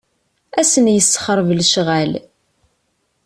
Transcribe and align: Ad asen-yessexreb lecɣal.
Ad 0.59 0.59
asen-yessexreb 0.67 1.49
lecɣal. 1.59 2.11